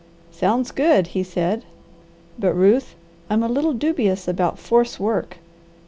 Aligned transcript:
"Sounds 0.31 0.71
good!" 0.71 1.05
he 1.13 1.21
said. 1.21 1.63
"But, 2.39 2.55
Ruth, 2.55 2.95
I'm 3.29 3.43
a 3.43 3.47
little 3.47 3.73
dubious 3.73 4.27
about 4.27 4.57
force 4.57 4.99
work. 4.99 5.37